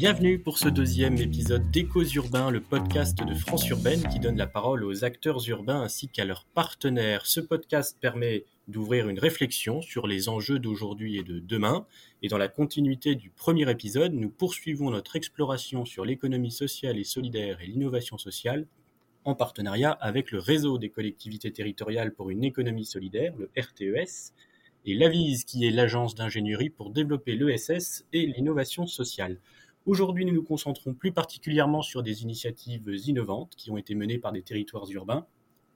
[0.00, 4.46] Bienvenue pour ce deuxième épisode d'Échos Urbains, le podcast de France Urbaine qui donne la
[4.46, 7.26] parole aux acteurs urbains ainsi qu'à leurs partenaires.
[7.26, 11.84] Ce podcast permet d'ouvrir une réflexion sur les enjeux d'aujourd'hui et de demain.
[12.22, 17.04] Et dans la continuité du premier épisode, nous poursuivons notre exploration sur l'économie sociale et
[17.04, 18.66] solidaire et l'innovation sociale
[19.24, 24.32] en partenariat avec le réseau des collectivités territoriales pour une économie solidaire, le RTES,
[24.86, 29.38] et l'AVISE, qui est l'agence d'ingénierie pour développer l'ESS et l'innovation sociale.
[29.86, 34.30] Aujourd'hui, nous nous concentrons plus particulièrement sur des initiatives innovantes qui ont été menées par
[34.30, 35.26] des territoires urbains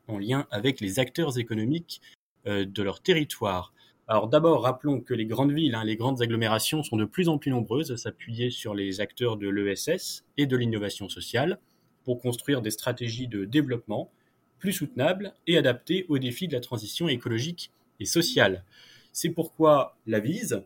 [0.08, 2.02] en lien avec les acteurs économiques
[2.46, 3.72] euh, de leur territoire.
[4.06, 7.38] Alors d'abord, rappelons que les grandes villes, hein, les grandes agglomérations sont de plus en
[7.38, 11.59] plus nombreuses à s'appuyer sur les acteurs de l'ESS et de l'innovation sociale
[12.04, 14.10] pour construire des stratégies de développement
[14.59, 18.64] plus soutenables et adaptées aux défis de la transition écologique et sociale.
[19.12, 20.62] C'est pourquoi la VISE,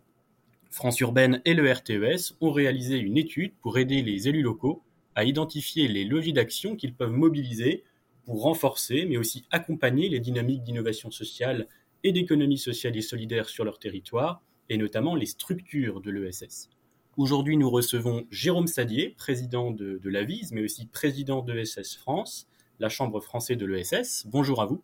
[0.70, 4.82] France Urbaine et le RTES ont réalisé une étude pour aider les élus locaux
[5.14, 7.84] à identifier les leviers d'action qu'ils peuvent mobiliser
[8.24, 11.66] pour renforcer, mais aussi accompagner les dynamiques d'innovation sociale
[12.04, 16.68] et d'économie sociale et solidaire sur leur territoire, et notamment les structures de l'ESS.
[17.16, 22.46] Aujourd'hui, nous recevons Jérôme Sadier, président de, de l'AVIS, mais aussi président de l'ESS France,
[22.78, 24.26] la chambre française de l'ESS.
[24.26, 24.82] Bonjour à vous.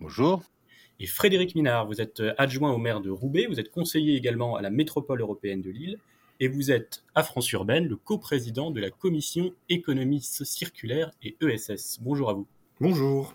[0.00, 0.42] Bonjour.
[1.02, 4.60] Et Frédéric Minard, vous êtes adjoint au maire de Roubaix, vous êtes conseiller également à
[4.60, 5.98] la métropole européenne de Lille,
[6.40, 12.00] et vous êtes à France Urbaine le coprésident de la commission économie circulaire et ESS.
[12.02, 12.46] Bonjour à vous.
[12.82, 13.34] Bonjour.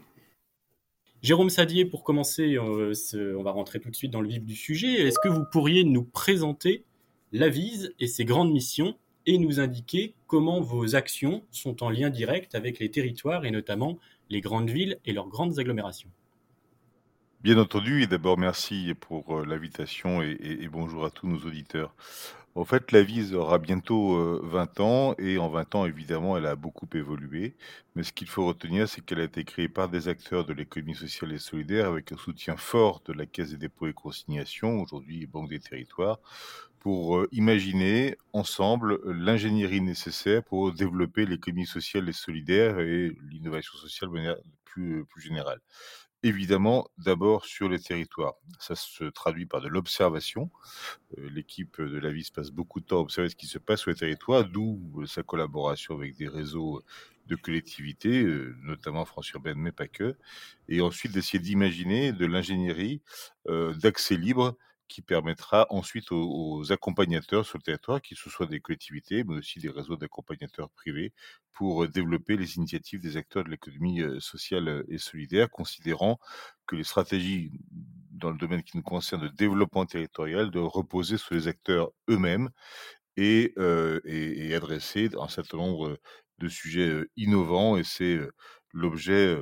[1.23, 5.01] Jérôme Sadier, pour commencer, on va rentrer tout de suite dans le vif du sujet.
[5.01, 6.83] Est-ce que vous pourriez nous présenter
[7.31, 12.53] l'avise et ses grandes missions et nous indiquer comment vos actions sont en lien direct
[12.53, 13.97] avec les territoires et notamment
[14.29, 16.11] les grandes villes et leurs grandes agglomérations?
[17.45, 21.93] Bien entendu, et d'abord merci pour euh, l'invitation et, bonjour à tous nos auditeurs.
[22.55, 26.47] En fait, la Vise aura bientôt 20 euh, ans et en 20 ans, évidemment, elle
[26.47, 27.55] a beaucoup évolué.
[27.93, 30.95] Mais ce qu'il faut retenir, c'est qu'elle a été créée par des acteurs de l'économie
[30.95, 35.27] sociale et solidaire avec un soutien fort de la Caisse des dépôts et consignations, aujourd'hui
[35.27, 36.19] Banque des territoires,
[36.79, 44.09] pour euh, imaginer ensemble l'ingénierie nécessaire pour développer l'économie sociale et solidaire et l'innovation sociale
[44.09, 45.61] de manière plus, plus générale
[46.25, 48.33] évidemment d'abord sur les territoires.
[48.59, 50.49] Ça se traduit par de l'observation.
[51.19, 53.81] Euh, l'équipe de la VIS passe beaucoup de temps à observer ce qui se passe
[53.81, 56.81] sur les territoires, d'où euh, sa collaboration avec des réseaux
[57.27, 60.15] de collectivités, euh, notamment France Urbaine, mais pas que.
[60.67, 63.01] Et ensuite d'essayer d'imaginer de l'ingénierie
[63.47, 69.23] d'accès libre qui permettra ensuite aux, accompagnateurs sur le territoire, qu'ils ce soit des collectivités,
[69.23, 71.13] mais aussi des réseaux d'accompagnateurs privés,
[71.53, 76.19] pour euh, développer les initiatives des acteurs de l'économie euh, sociale euh, et solidaire, considérant
[76.67, 77.51] que les stratégies
[78.11, 82.49] dans le domaine qui nous concerne de développement territorial doivent reposer sur les acteurs eux-mêmes
[83.17, 83.53] et,
[84.55, 85.99] adresser un certain nombre
[86.39, 87.77] de sujets innovants.
[87.77, 88.19] Et c'est
[88.73, 89.37] l'objet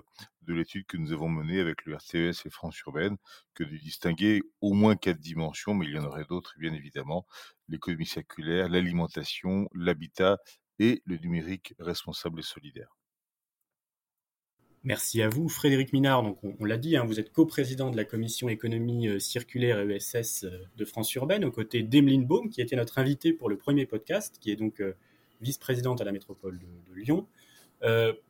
[0.46, 3.18] de l'étude que nous avons menée avec le RTES et France Urbaine,
[3.54, 7.26] que de distinguer au moins quatre dimensions, mais il y en aurait d'autres bien évidemment,
[7.68, 10.38] l'économie circulaire, l'alimentation, l'habitat
[10.80, 12.96] et le numérique responsable et solidaire.
[14.86, 16.24] Merci à vous, Frédéric Minard.
[16.24, 19.96] Donc, on, l'a dit, hein, vous êtes coprésident de la commission économie euh, circulaire et
[19.96, 23.56] ESS euh, de France Urbaine, aux côtés d'Emeline Baum, qui était notre invitée pour le
[23.56, 24.94] premier podcast, qui est donc euh,
[25.40, 27.28] vice-présidente à la métropole de, Lyon.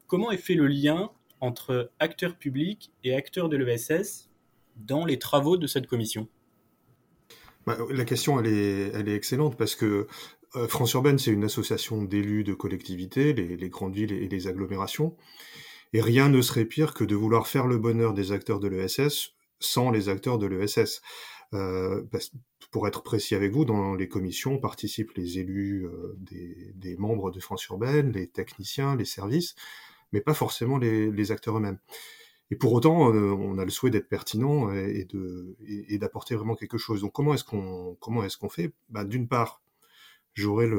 [0.08, 1.12] comment est fait le lien
[1.44, 4.30] entre acteurs publics et acteurs de l'ESS
[4.78, 6.30] dans les travaux de cette commission
[7.66, 10.08] bah, La question, elle est, elle est excellente parce que
[10.56, 15.18] euh, France Urbaine, c'est une association d'élus de collectivités, les, grandes villes et les agglomérations.
[15.92, 19.34] Et rien ne serait pire que de vouloir faire le bonheur des acteurs de l'ESS
[19.60, 21.02] sans les acteurs de l'ESS.
[21.54, 22.04] Euh,
[22.72, 27.40] pour être précis avec vous, dans les commissions participent les élus euh, des, membres de
[27.42, 29.56] France Urbaine, les techniciens, les services,
[30.14, 31.80] mais pas forcément les, acteurs eux-mêmes.
[32.52, 35.08] Et pour autant, euh, on a le souhait d'être pertinent et,
[35.98, 37.02] d'apporter vraiment quelque chose.
[37.02, 38.72] Donc comment est-ce qu'on comment est-ce qu'on fait?
[38.90, 39.62] Bah, D'une part,
[40.34, 40.70] j'aurais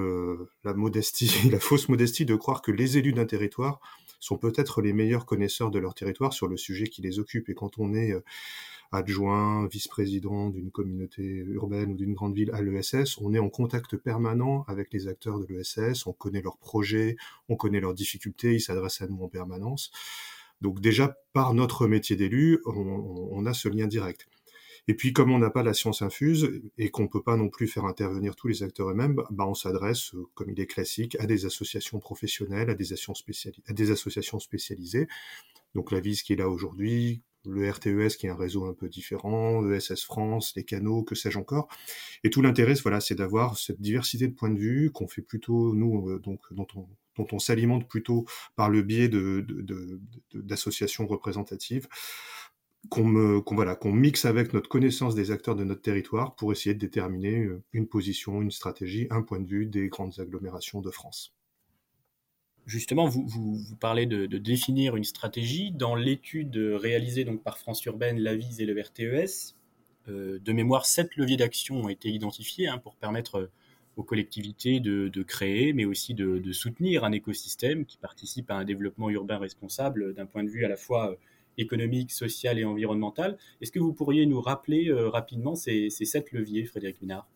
[0.65, 3.81] la modestie, la fausse modestie de croire que les élus d'un territoire
[4.21, 7.49] sont peut-être les meilleurs connaisseurs de leur territoire sur le sujet qui les occupe.
[7.51, 8.25] Et quand on est euh,
[8.93, 13.97] adjoint, vice-président d'une communauté urbaine ou d'une grande ville à l'ESS, on est en contact
[13.97, 17.17] permanent avec les acteurs de l'ESS, on connaît leurs projets,
[17.49, 19.91] on connaît leurs difficultés, ils s'adressent à nous en permanence.
[20.61, 24.27] Donc déjà, par notre métier d'élu, on, a ce lien direct.
[24.87, 27.49] Et puis, comme on n'a pas la science infuse et qu'on ne peut pas non
[27.49, 31.27] plus faire intervenir tous les acteurs eux-mêmes, bah, on s'adresse, comme il est classique, à
[31.27, 35.09] des associations professionnelles, à des, associations, à des associations spécialisées.
[35.75, 38.89] Donc la VIS qui est là aujourd'hui, le RTES qui est un réseau un peu
[38.89, 41.69] différent, ESS France, les canaux, que sais-je encore.
[42.23, 45.75] Et tout l'intérêt, voilà, c'est d'avoir cette diversité de points de vue qu'on fait plutôt
[45.75, 46.67] nous, euh, donc dont
[47.19, 48.25] on, s'alimente plutôt
[48.57, 49.47] par le biais de,
[50.35, 51.89] d'associations représentatives
[52.91, 56.81] qu'on voilà, qu'on mixe avec notre connaissance des acteurs de notre territoire pour essayer de
[56.81, 61.35] déterminer euh, une position, une stratégie, un point de vue des grandes agglomérations de France.
[62.67, 65.71] Justement, vous, parlez de, définir une stratégie.
[65.71, 69.55] Dans l'étude réalisée donc par France Urbaine, l'AVIS et le RTES,
[70.09, 73.51] euh, de mémoire, sept leviers d'action ont été identifiés hein, pour permettre
[73.97, 79.11] aux collectivités de, créer, mais aussi de, soutenir un écosystème qui participe à un développement
[79.11, 81.17] urbain responsable d'un point de vue à la fois euh,
[81.59, 83.39] économique, social et environnemental.
[83.61, 87.29] Est-ce que vous pourriez nous rappeler euh, rapidement ces, sept leviers, Frédéric Minard?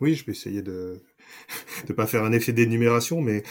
[0.00, 1.00] Oui, je vais essayer de
[1.88, 3.42] ne pas faire un effet d'énumération, mais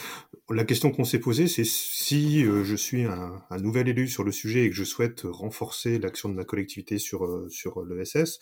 [0.50, 4.32] la question qu'on s'est posée, c'est si euh, je suis un, nouvel élu sur le
[4.32, 8.40] sujet et que je souhaite renforcer l'action de ma collectivité sur, euh, sur l'ESS,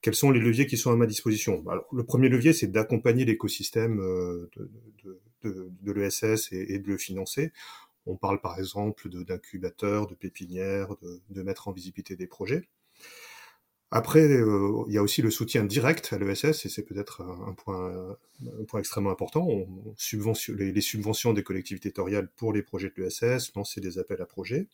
[0.00, 1.64] quels sont les leviers qui sont à ma disposition?
[1.68, 7.52] Alors, Le premier levier, c'est d'accompagner l'écosystème de, de, l'ESS et, et de le financer.
[8.06, 10.94] On parle par exemple d'incubateurs, de, pépinières,
[11.28, 12.68] de, mettre en visibilité des projets.
[13.92, 17.54] Après, euh, il y a aussi le soutien direct à l'ESS, et c'est peut-être un
[17.54, 18.16] point,
[18.46, 19.48] un point extrêmement important.
[19.48, 24.68] Les, subventions des collectivités territoriales pour les projets de l'ESS, lancer des appels à projets.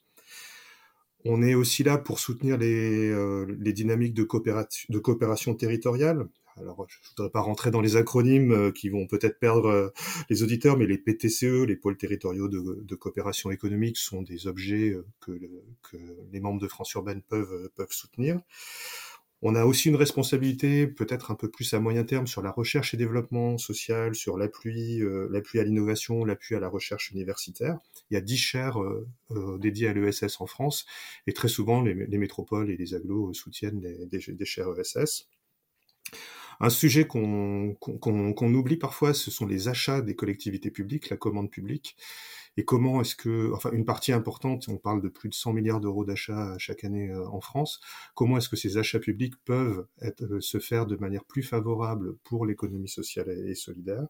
[1.25, 6.29] On est aussi là pour soutenir les, euh, les dynamiques de, de coopération territoriale
[6.59, 9.89] alors je ne voudrais pas rentrer dans les acronymes euh, qui vont peut-être perdre euh,
[10.31, 15.05] les auditeurs, mais les PTCE, les pôles territoriaux de, coopération économique, sont des objets euh,
[15.21, 15.33] que,
[15.83, 15.97] que,
[16.33, 18.41] les membres de France Urbaine peuvent, peuvent soutenir.
[19.43, 22.95] On a aussi une responsabilité peut-être un peu plus à moyen terme sur la recherche
[22.95, 25.01] et développement social, sur l'appui,
[25.31, 27.79] l'appui à l'innovation, l'appui à la recherche universitaire.
[28.11, 28.79] Il y a 10 chaires
[29.59, 30.87] dédiées à l'ESS en France
[31.27, 35.29] et très souvent les, métropoles et les agglos soutiennent des, des chaires ESS.
[36.61, 37.77] Un sujet qu'on
[38.55, 41.97] oublie parfois, ce sont les achats des collectivités publiques, la commande publique.
[42.57, 45.81] Et comment est-ce que, enfin, une partie importante, on parle de plus de 100 milliards
[45.81, 47.81] d'euros d'achats chaque année euh, en France,
[48.15, 52.47] comment est-ce que ces achats publics peuvent euh, se faire de manière plus favorable pour
[52.47, 54.07] l'économie sociale et solidaire?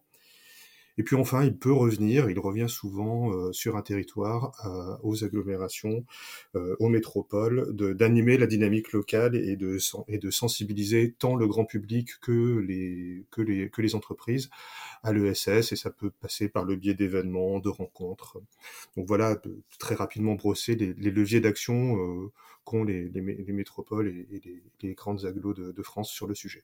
[0.97, 5.23] Et puis enfin, il peut revenir, il revient souvent euh, sur un territoire, euh, aux
[5.23, 6.05] agglomérations,
[6.55, 9.77] euh, aux métropoles, d'animer la dynamique locale et de,
[10.31, 14.49] sensibiliser tant le grand public que les, entreprises
[15.03, 18.39] à l'ESS, et ça peut passer par le biais d'événements, de rencontres.
[18.95, 19.39] Donc voilà,
[19.79, 22.31] très rapidement brosser les, leviers d'action
[22.65, 26.63] qu'ont les, les, métropoles et, les, grandes agglos de France sur le sujet.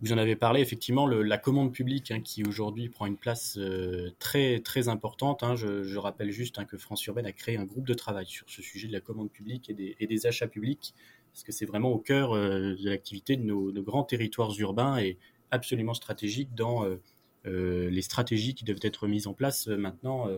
[0.00, 4.10] Vous en avez parlé, effectivement, la commande publique hein, qui aujourd'hui prend une place euh,
[4.20, 5.42] très, très importante.
[5.42, 5.56] Hein.
[5.56, 8.62] Je, rappelle juste hein, que France Urbaine a créé un groupe de travail sur ce
[8.62, 10.94] sujet de la commande publique et des, achats publics,
[11.32, 15.18] parce que c'est vraiment au cœur euh, de l'activité de nos, grands territoires urbains et
[15.50, 20.28] absolument stratégique dans euh, les stratégies qui doivent être mises en place maintenant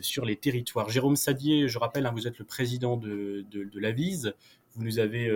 [0.00, 0.88] sur les territoires.
[0.88, 4.34] Jérôme Sadier, je rappelle, vous êtes le président de, de, de.
[4.72, 5.28] Vous nous avez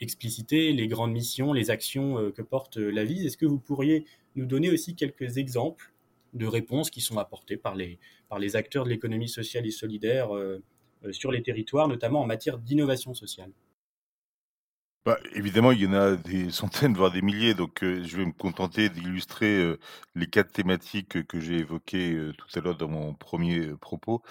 [0.00, 3.26] expliciter les grandes missions, les actions euh, que porte euh, la vie.
[3.26, 5.92] Est-ce que vous pourriez nous donner aussi quelques exemples
[6.32, 7.98] de réponses qui sont apportées par les,
[8.28, 10.62] par les acteurs de l'économie sociale et solidaire euh,
[11.10, 13.50] sur les territoires, notamment en matière d'innovation sociale?
[15.06, 18.32] Bah, évidemment, il y en a des centaines, voire des milliers, donc je vais me
[18.32, 19.76] contenter d'illustrer
[20.14, 24.22] les quatre thématiques que j'ai évoquées tout à l'heure dans mon premier propos.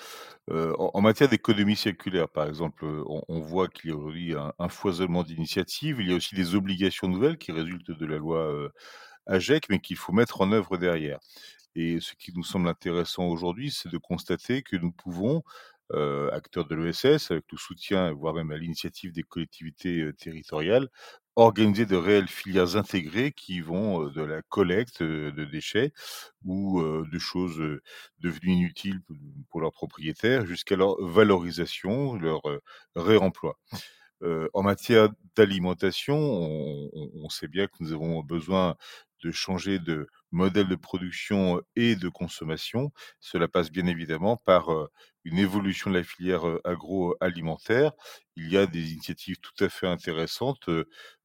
[0.52, 5.98] En, matière d'économie circulaire, par exemple, on, voit qu'il y a aujourd'hui un, foisonnement d'initiatives.
[6.02, 8.72] Il y a aussi des obligations nouvelles qui résultent de la loi
[9.26, 11.20] AGEC, mais qu'il faut mettre en œuvre derrière.
[11.76, 15.44] Et ce qui nous semble intéressant aujourd'hui, c'est de constater que nous pouvons
[15.94, 20.88] euh, acteurs de l'ESS, avec le soutien, voire même à l'initiative des collectivités euh, territoriales,
[21.36, 25.92] organiser de réelles filières intégrées qui vont euh, de la collecte de déchets
[26.46, 27.62] ou de choses
[28.20, 29.02] devenues inutiles
[29.50, 32.42] pour leurs propriétaires jusqu'à leur valorisation, leur
[32.96, 33.58] réemploi.
[34.54, 38.76] en matière d'alimentation, on, on, sait bien que nous avons besoin
[39.24, 42.92] de changer de modèle de production et de consommation.
[43.20, 44.70] Cela passe bien évidemment par
[45.26, 47.92] une évolution de la filière agroalimentaire.
[48.36, 50.70] Il y a des initiatives tout à fait intéressantes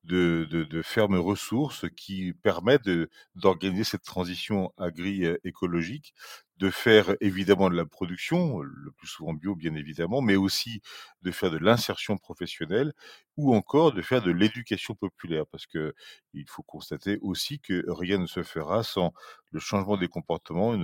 [0.04, 2.88] de, fermes ressources qui permettent
[3.34, 6.14] d'organiser cette transition agri-écologique.
[6.58, 10.80] De faire évidemment de la production, le plus souvent bio bien évidemment, mais aussi
[11.22, 12.92] de faire de l'insertion professionnelle
[13.36, 15.94] ou encore de faire de l'éducation populaire, parce que
[16.32, 19.12] il faut constater aussi que rien ne se fera sans
[19.50, 20.74] le changement des comportements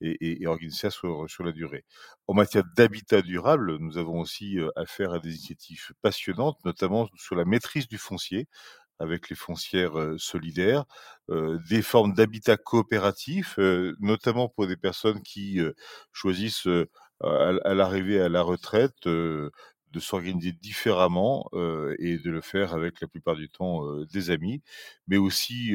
[0.00, 1.84] et, et, organiser sur, sur, la durée.
[2.26, 7.44] En matière d'habitat durable, nous avons aussi affaire à des initiatives passionnantes, notamment sur la
[7.44, 8.48] maîtrise du foncier
[8.98, 10.84] avec les foncières solidaires,
[11.28, 13.58] des formes d'habitat coopératif,
[14.00, 15.60] notamment pour des personnes qui
[16.12, 16.68] choisissent
[17.20, 19.50] à, l'arrivée à la retraite de
[19.98, 21.48] s'organiser différemment
[21.98, 23.82] et de le faire avec la plupart du temps
[24.12, 24.62] des amis,
[25.06, 25.74] mais aussi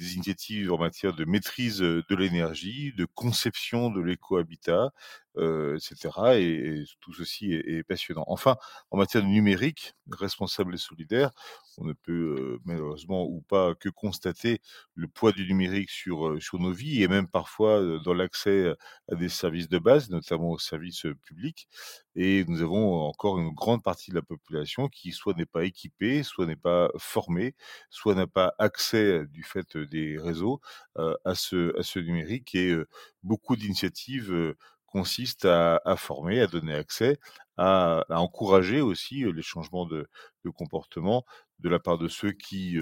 [0.00, 4.92] des initiatives en matière de maîtrise de l'énergie, de conception de l'écohabitat,
[5.36, 6.10] euh, etc.
[6.40, 8.24] Et, tout ceci est, passionnant.
[8.26, 8.56] Enfin,
[8.90, 11.30] en matière de numérique, responsable et solidaire,
[11.78, 14.60] on ne peut euh, malheureusement ou pas que constater
[14.94, 18.74] le poids du numérique sur, euh, sur nos vies et même parfois dans l'accès
[19.10, 21.68] à des services de base, notamment aux services publics.
[22.16, 26.24] Et nous avons encore une grande partie de la population qui soit n'est pas équipée,
[26.24, 27.54] soit n'est pas formée,
[27.88, 30.60] soit n'a pas accès du fait des réseaux
[30.96, 32.76] à, ce, à ce numérique et
[33.22, 34.54] beaucoup d'initiatives
[34.90, 37.18] consiste à, former, à donner accès,
[37.56, 40.06] à, encourager aussi les changements de,
[40.54, 41.24] comportement
[41.60, 42.76] de la part de ceux qui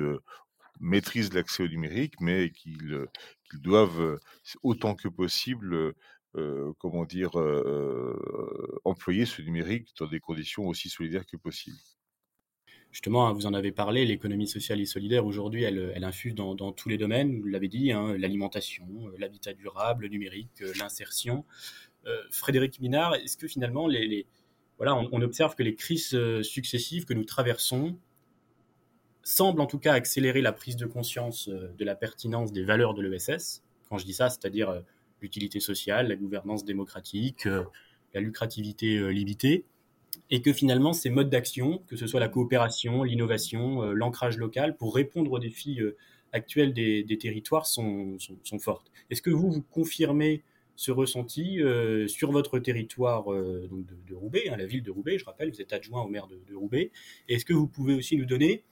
[0.81, 3.07] maîtrisent l'accès au numérique, mais qu'ils
[3.55, 4.19] doivent
[4.63, 5.95] autant que possible,
[6.79, 7.33] comment dire,
[8.85, 11.79] employer ce numérique dans des conditions aussi solidaires que possible.
[12.91, 16.73] Justement, hein, vous en avez parlé, l'économie sociale et solidaire, aujourd'hui, elle, elle, infuse dans,
[16.73, 18.87] tous les domaines, vous l'avez dit, hein, l'alimentation,
[19.19, 21.45] l'habitat durable, le numérique, l'insertion.
[22.09, 24.27] Euh, Frédéric Minard, est-ce que finalement, les,
[24.79, 27.97] voilà, on, observe que les crises euh, successives que nous traversons
[29.23, 32.95] semblent en tout cas accélérer la prise de conscience euh, de la pertinence des valeurs
[32.95, 33.63] de l'ESS.
[33.89, 34.83] Quand je dis ça, c'est-à-dire
[35.21, 37.47] l'utilité sociale, la gouvernance démocratique,
[38.13, 39.65] la lucrativité limitée,
[40.29, 44.95] et que finalement ces modes d'action, que ce soit la coopération, l'innovation, l'ancrage local, pour
[44.95, 45.81] répondre aux défis
[46.35, 48.19] actuels des, territoires, sont,
[48.61, 48.93] fortes.
[49.09, 50.43] Est-ce que vous, vous confirmez
[50.79, 53.69] ce ressenti euh, sur votre territoire euh,
[54.07, 56.55] de, Roubaix, hein, la ville de Roubaix, je rappelle, vous êtes adjoint au maire de,
[56.55, 56.93] Roubaix.
[57.29, 58.63] Est-ce que vous pouvez aussi nous donner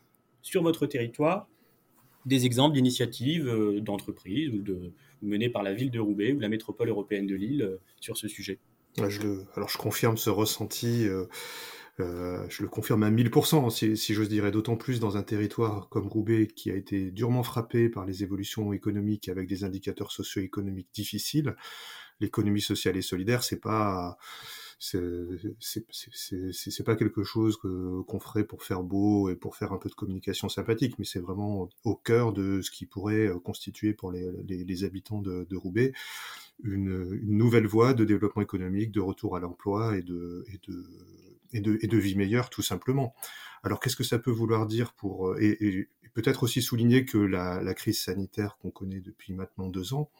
[0.41, 1.49] sur votre territoire
[2.25, 6.49] des exemples d'initiatives euh, d'entreprises ou de menées par la ville de Roubaix ou la
[6.49, 8.61] métropole européenne de Lille sur ce sujet?
[8.99, 9.11] Alors
[9.69, 11.09] je confirme ce ressenti.
[11.99, 16.07] Je le confirme à 1000%, si, si j'ose dire, d'autant plus dans un territoire comme
[16.07, 21.57] Roubaix qui a été durement frappé par les évolutions économiques avec des indicateurs socio-économiques difficiles.
[22.21, 24.17] L'économie sociale et solidaire, c'est pas
[24.79, 24.99] c'est
[26.85, 29.95] pas quelque chose que qu'on ferait pour faire beau et pour faire un peu de
[29.95, 34.65] communication sympathique, mais c'est vraiment au cœur de ce qui pourrait constituer pour les, les,
[34.65, 35.93] les habitants de, de Roubaix
[36.63, 40.85] une, une, nouvelle voie de développement économique, de retour à l'emploi et de, et de
[41.53, 43.15] et de, et vie meilleure tout simplement.
[43.63, 47.75] Alors qu'est-ce que ça peut vouloir dire pour et, et peut-être aussi souligner que la,
[47.75, 50.11] crise sanitaire qu'on connaît depuis maintenant deux ans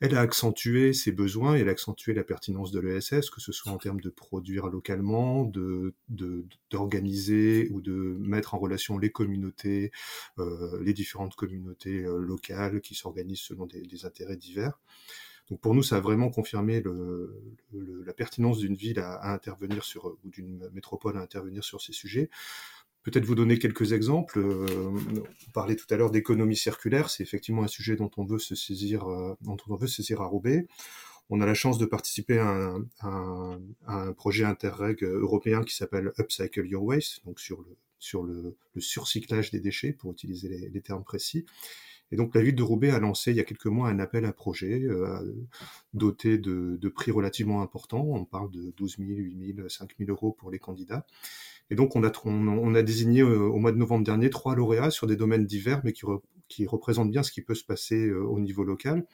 [0.00, 3.72] elle a accentué ses besoins, elle a accentué la pertinence de l'ESS, que ce soit
[3.72, 5.94] en termes de produire localement, de
[6.70, 9.92] d'organiser ou de mettre en relation les communautés,
[10.38, 14.80] euh, les différentes communautés euh, locales qui s'organisent selon des, intérêts divers.
[15.50, 19.84] Donc pour nous, ça a vraiment confirmé le, le, la pertinence d'une ville à, intervenir
[19.84, 22.30] sur ou d'une métropole à intervenir sur ces sujets.
[23.02, 24.38] Peut-être vous donner quelques exemples.
[24.38, 24.90] Euh,
[25.46, 27.10] on parlait tout à l'heure d'économie circulaire.
[27.10, 30.26] C'est effectivement un sujet dont on veut se saisir, euh, dont on veut saisir à
[30.26, 30.66] Roubaix.
[31.28, 36.12] On a la chance de participer à un, à un, projet interreg européen qui s'appelle
[36.18, 41.04] Upcycle Your Waste, donc sur le, sur le, surcyclage des déchets, pour utiliser les, termes
[41.04, 41.46] précis.
[42.14, 44.24] Et donc la ville de Roubaix a lancé il y a quelques mois un appel
[44.24, 45.34] à projet euh,
[45.94, 48.06] doté de, de, prix relativement importants.
[48.06, 51.04] On parle de 12 000, 8 000, 5 000 euros pour les candidats.
[51.70, 54.92] Et donc, on a, on, a désigné euh, au mois de novembre dernier trois lauréats
[54.92, 56.04] sur des domaines divers, mais qui,
[56.46, 59.04] qui représentent bien ce qui peut se passer euh, au niveau local.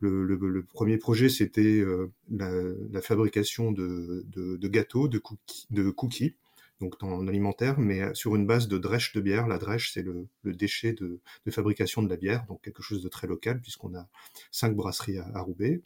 [0.00, 2.50] Le, le, le premier projet, c'était euh, la,
[2.90, 5.22] la, fabrication de, de, de, gâteaux, de
[5.70, 6.34] de cookies
[6.80, 9.46] donc en alimentaire, mais sur une base de drèche de bière.
[9.46, 13.02] La drèche, c'est le, le, déchet de, de, fabrication de la bière, donc quelque chose
[13.02, 14.08] de très local, puisqu'on a
[14.50, 15.80] cinq brasseries à, à Roubaix.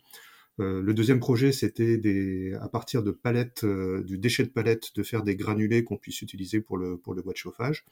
[0.61, 5.03] Euh, le deuxième projet, c'était à partir de palettes, euh, du déchet de palettes, de
[5.03, 7.85] faire des granulés qu'on puisse utiliser pour le, pour le bois de chauffage.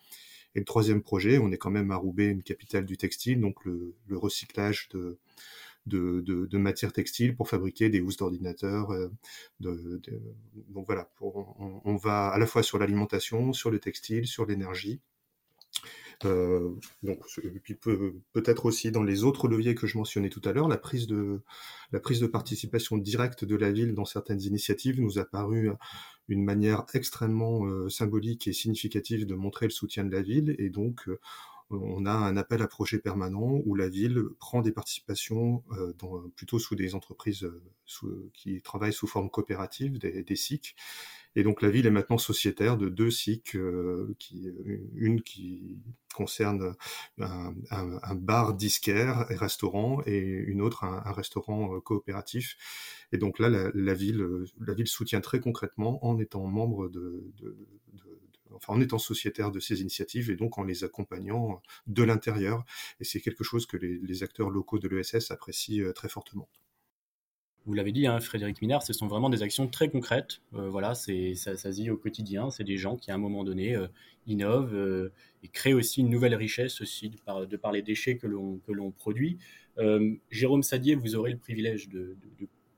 [0.54, 3.64] Et le troisième projet, on est quand même à Roubaix, une capitale du textile, donc
[3.64, 5.18] le, le recyclage de,
[5.86, 8.90] de, de, de, matières textiles pour fabriquer des housses d'ordinateur.
[8.90, 9.08] Euh,
[9.60, 10.00] de,
[10.68, 14.46] donc voilà, pour, on, on, va à la fois sur l'alimentation, sur le textile, sur
[14.46, 15.00] l'énergie.
[16.24, 16.70] Euh,
[17.02, 17.20] donc,
[18.32, 21.42] peut-être aussi dans les autres leviers que je mentionnais tout à l'heure, la prise de
[21.92, 25.70] la prise de participation directe de la ville dans certaines initiatives nous a paru
[26.28, 30.70] une manière extrêmement euh, symbolique et significative de montrer le soutien de la ville, et
[30.70, 31.20] donc euh,
[31.70, 36.28] on a un appel à projet permanent où la ville prend des participations euh, dans,
[36.30, 40.76] plutôt sous des entreprises euh, sous, qui travaillent sous forme coopérative, des, des SIC.
[41.34, 44.48] Et donc la ville est maintenant sociétaire de deux SIC, euh, qui,
[44.94, 45.78] une qui
[46.14, 46.74] concerne
[47.20, 52.56] un, un, un, bar disquaire et restaurant, et une autre un, un restaurant coopératif.
[53.12, 54.24] Et donc là, la, la, ville,
[54.60, 57.56] la ville soutient très concrètement en étant membre de, de,
[57.92, 58.15] de
[58.56, 62.64] enfin en étant sociétaire de ces initiatives et donc en les accompagnant de l'intérieur.
[63.00, 66.48] Et c'est quelque chose que les, acteurs locaux de l'ESS apprécient très fortement.
[67.66, 70.40] Vous l'avez dit, hein, Frédéric Minard, ce sont vraiment des actions très concrètes.
[70.54, 72.48] Euh, voilà, c'est ça, ça se dit au quotidien.
[72.48, 73.88] C'est des gens qui, à un moment donné, euh,
[74.28, 78.58] innovent euh, et créent aussi une nouvelle richesse aussi de par, les déchets que l'on
[78.58, 79.38] que l'on produit.
[80.30, 82.16] Jérôme Sadier, vous aurez le privilège de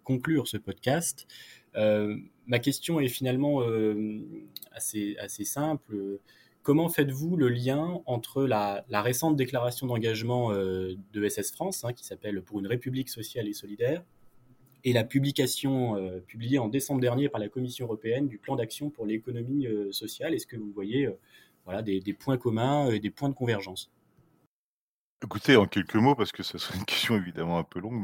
[0.02, 1.26] conclure ce podcast.
[1.76, 4.20] Euh, ma question est finalement euh,
[4.72, 6.18] assez, simple.
[6.62, 12.04] Comment faites-vous le lien entre la, récente déclaration d'engagement euh, de SS France, hein, qui
[12.04, 14.04] s'appelle Pour une République sociale et solidaire,
[14.84, 15.96] et la publication
[16.28, 20.34] publiée en décembre dernier par la Commission européenne du plan d'action pour l'économie sociale?
[20.34, 21.08] Est-ce que vous voyez
[21.82, 23.90] des, points communs et des points de convergence?
[25.25, 28.00] Écoutez, en quelques mots, parce que ce serait une question évidemment un peu longue,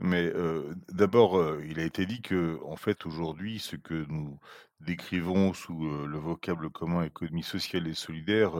[0.00, 4.40] mais, euh, d'abord, euh, il a été dit que, en fait, aujourd'hui, ce que nous
[4.80, 8.52] décrivons sous euh, le vocable commun économie sociale et solidaire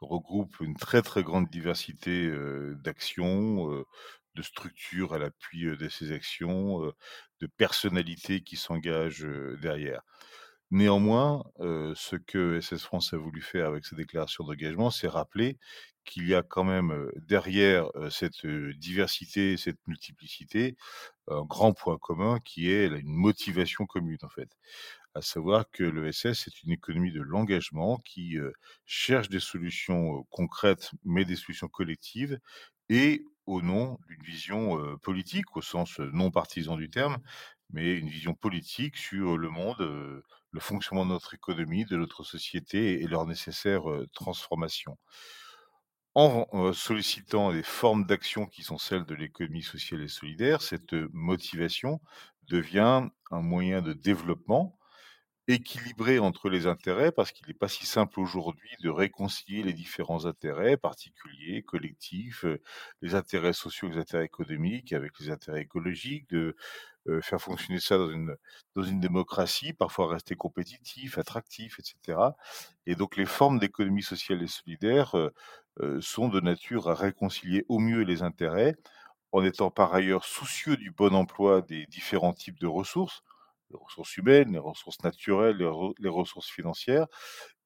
[0.00, 2.30] regroupe une très très grande diversité
[2.76, 3.66] d'actions,
[4.36, 6.80] de structures à l'appui de ces actions,
[7.40, 9.26] de personnalités qui s'engagent
[9.60, 10.02] derrière.
[10.70, 15.58] Néanmoins, euh, ce que SS France a voulu faire avec sa déclaration d'engagement, c'est rappeler
[16.04, 20.74] qu'il y a quand même derrière cette diversité, cette multiplicité,
[21.28, 24.50] un grand point commun qui est une motivation commune en fait.
[25.14, 28.36] À savoir que l'ESS est une économie de l'engagement qui
[28.86, 32.38] cherche des solutions concrètes, mais des solutions collectives,
[32.88, 37.18] et au nom d'une vision politique, au sens non partisan du terme,
[37.70, 43.02] mais une vision politique sur le monde, le fonctionnement de notre économie, de notre société
[43.02, 43.82] et leur nécessaire
[44.14, 44.98] transformation.
[46.14, 52.00] En sollicitant des formes d'action qui sont celles de l'économie sociale et solidaire, cette motivation
[52.48, 54.78] devient un moyen de développement
[55.46, 60.26] équilibré entre les intérêts, parce qu'il n'est pas si simple aujourd'hui de réconcilier les différents
[60.26, 62.44] intérêts particuliers, collectifs,
[63.00, 66.54] les intérêts sociaux, les intérêts économiques avec les intérêts écologiques, de
[67.08, 68.36] euh, faire fonctionner ça dans une,
[68.76, 72.36] dans une démocratie, parfois rester compétitif, attractif, etc.
[72.86, 75.30] Et donc les formes d'économie sociale et solidaire euh,
[75.80, 78.74] euh, sont de nature à réconcilier au mieux les intérêts,
[79.32, 83.22] en étant par ailleurs soucieux du bon emploi des différents types de ressources,
[83.70, 87.06] les ressources humaines, les ressources naturelles, les, re les ressources financières.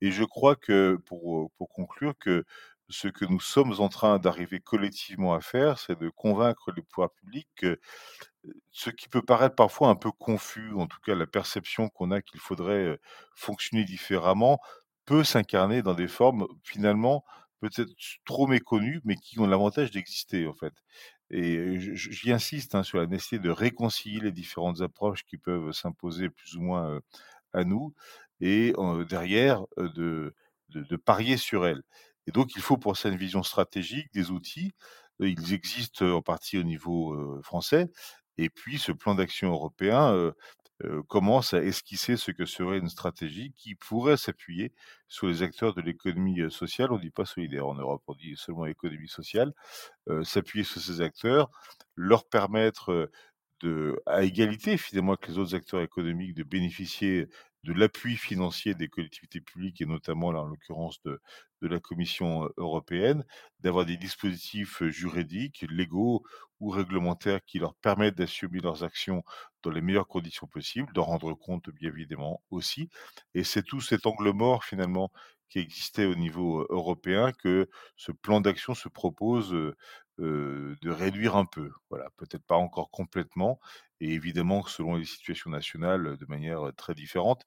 [0.01, 2.45] Et je crois que, pour, pour conclure, que
[2.93, 7.13] ce que nous sommes en train d'arriver collectivement à faire, c'est de convaincre les pouvoirs
[7.13, 7.81] publics que
[8.71, 12.23] ce qui peut paraître parfois un peu confus, en tout cas la perception qu'on a
[12.23, 12.99] qu'il faudrait
[13.35, 14.61] fonctionner différemment,
[15.07, 17.25] peut s'incarner dans des formes finalement
[17.61, 17.93] peut-être
[18.25, 20.75] trop méconnues, mais qui ont l'avantage d'exister en fait.
[21.31, 26.29] Et j'y insiste hein, sur la nécessité de réconcilier les différentes approches qui peuvent s'imposer
[26.29, 27.01] plus ou moins
[27.55, 27.95] à nous,
[28.41, 30.35] et euh, derrière de,
[30.71, 31.83] de, de, parier sur elles.
[32.27, 34.73] Et donc il faut pour ça une vision stratégique, des outils.
[35.21, 37.87] Ils existent en partie au niveau français,
[38.39, 40.33] et puis ce plan d'action européen
[41.07, 44.73] commence à esquisser ce que serait une stratégie qui pourrait s'appuyer
[45.07, 46.91] sur les acteurs de l'économie sociale.
[46.91, 49.53] On ne dit pas solidaire en Europe, on dit seulement économie sociale.
[50.25, 51.51] S'appuyer sur ces acteurs,
[51.95, 53.11] leur permettre
[53.61, 57.29] de, à égalité finalement avec les autres acteurs économiques, de bénéficier
[57.65, 61.21] de l'appui financier des collectivités publiques et notamment là en l'occurrence de,
[61.61, 63.25] de la Commission européenne,
[63.61, 66.25] d'avoir des dispositifs juridiques, légaux
[66.61, 69.23] ou réglementaires qui leur permettent d'assumer leurs actions
[69.63, 72.89] dans les meilleures conditions possibles, d'en rendre compte bien évidemment aussi.
[73.35, 75.11] Et c'est tout cet angle mort finalement
[75.49, 79.55] qui existait au niveau européen que ce plan d'action se propose
[80.19, 81.71] de réduire un peu.
[81.91, 83.59] Voilà, peut-être pas encore complètement,
[84.03, 87.45] et évidemment selon les situations nationales de manière très différente.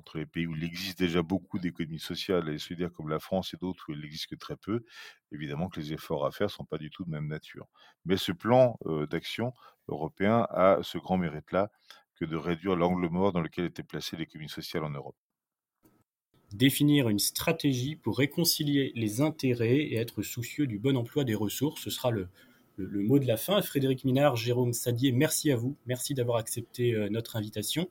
[0.00, 3.54] Entre les pays où il existe déjà beaucoup d'économies sociales et solidaires comme la France
[3.54, 4.84] et d'autres où il n'existe que très peu,
[5.32, 7.66] évidemment que les efforts à faire sont pas du tout de même nature.
[8.04, 8.78] Mais ce plan
[9.10, 9.52] d'action
[9.88, 11.70] européen a ce grand mérite-là
[12.16, 15.16] que de réduire l'angle mort dans lequel était placée l'économie sociale en Europe.
[16.54, 21.82] définir une stratégie pour réconcilier les intérêts et être soucieux du bon emploi des ressources.
[21.82, 22.28] Ce sera le,
[22.76, 23.60] le, mot de la fin.
[23.62, 25.76] Frédéric Minard, Jérôme Sadier, merci à vous.
[25.86, 27.88] Merci d'avoir accepté euh, notre invitation.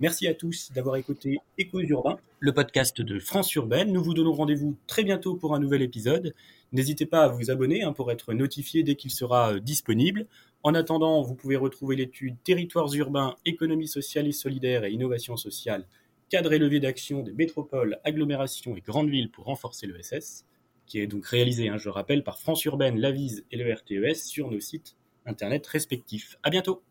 [0.00, 3.92] Merci à tous d'avoir écouté Échos urbains, le podcast de France Urbaine.
[3.92, 6.34] Nous vous donnons rendez-vous très bientôt pour un nouvel épisode.
[6.72, 10.26] N'hésitez pas à vous abonner hein, pour être notifié dès qu'il sera euh, disponible.
[10.62, 15.86] En attendant, vous pouvez retrouver l'étude Territoires urbains, économie sociale et solidaire et innovation sociale,
[16.30, 20.44] cadre et levier d'action des métropoles, agglomérations et grandes villes pour renforcer le SS
[20.92, 24.50] qui est donc réalisé, hein, je rappelle, par France Urbaine, l'Avise et le RTES sur
[24.50, 26.36] nos sites internet respectifs.
[26.42, 26.82] À bientôt